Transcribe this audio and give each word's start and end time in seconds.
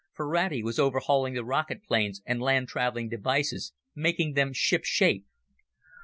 Ferrati 0.13 0.63
was 0.63 0.79
overhauling 0.79 1.35
the 1.35 1.45
rocket 1.45 1.83
planes 1.83 2.23
and 2.25 2.41
land 2.41 2.67
traveling 2.67 3.07
devices, 3.07 3.71
making 3.95 4.33
them 4.33 4.51
shipshape. 4.51 5.27